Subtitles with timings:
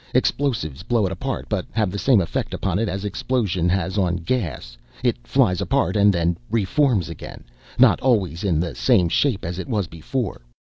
[0.15, 4.15] Explosives blow it apart, but have the same effect upon it as explosion has on
[4.15, 4.75] gas.
[5.03, 7.43] It flies apart and then reforms again,
[7.77, 10.41] not always in the same shape as it was before.